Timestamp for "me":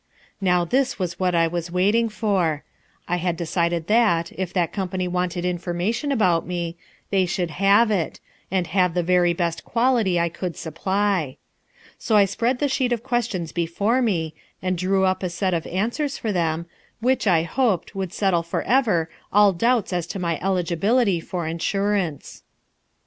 6.47-6.75, 14.01-14.33